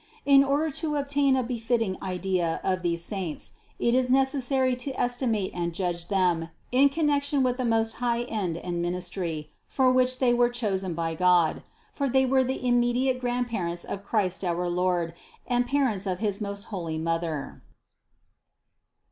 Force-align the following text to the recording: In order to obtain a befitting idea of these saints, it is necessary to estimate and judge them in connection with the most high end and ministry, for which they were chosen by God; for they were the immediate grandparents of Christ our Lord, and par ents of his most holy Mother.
In 0.25 0.43
order 0.43 0.71
to 0.71 0.95
obtain 0.95 1.35
a 1.35 1.43
befitting 1.43 1.95
idea 2.01 2.59
of 2.63 2.81
these 2.81 3.03
saints, 3.05 3.51
it 3.77 3.93
is 3.93 4.09
necessary 4.09 4.75
to 4.77 4.99
estimate 4.99 5.51
and 5.53 5.75
judge 5.75 6.07
them 6.07 6.49
in 6.71 6.89
connection 6.89 7.43
with 7.43 7.57
the 7.57 7.65
most 7.65 7.93
high 8.01 8.23
end 8.23 8.57
and 8.57 8.81
ministry, 8.81 9.51
for 9.67 9.91
which 9.91 10.17
they 10.17 10.33
were 10.33 10.49
chosen 10.49 10.95
by 10.95 11.13
God; 11.13 11.61
for 11.93 12.09
they 12.09 12.25
were 12.25 12.43
the 12.43 12.67
immediate 12.67 13.21
grandparents 13.21 13.83
of 13.83 14.03
Christ 14.03 14.43
our 14.43 14.67
Lord, 14.67 15.13
and 15.45 15.67
par 15.67 15.87
ents 15.89 16.07
of 16.07 16.17
his 16.17 16.41
most 16.41 16.63
holy 16.73 16.97
Mother. 16.97 17.61